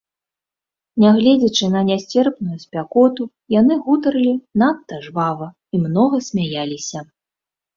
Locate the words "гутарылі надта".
3.91-5.01